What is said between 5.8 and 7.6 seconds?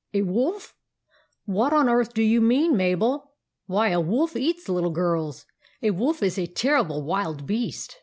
A wolf is a terrible wild